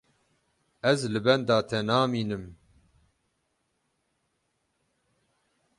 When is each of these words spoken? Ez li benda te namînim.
Ez 0.91 0.99
li 1.11 1.21
benda 1.25 1.57
te 1.69 1.77
namînim. 1.87 2.43